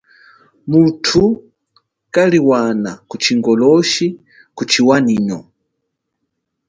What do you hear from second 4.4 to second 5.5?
kuchiwanyino.